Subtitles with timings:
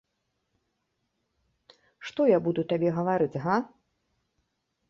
[2.07, 3.55] Што я буду табе гаварыць, га?